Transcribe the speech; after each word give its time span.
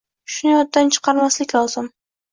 Shuni 0.35 0.53
yoddan 0.53 0.89
chiqarmaslik 0.95 1.57
lozim 1.59 1.91